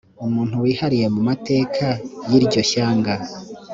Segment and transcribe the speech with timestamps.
[0.25, 1.87] umuntu wihariye mu mateka
[2.29, 3.13] y iryo shyanga